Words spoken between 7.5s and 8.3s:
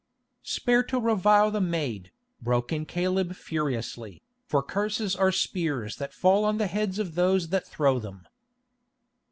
throw them."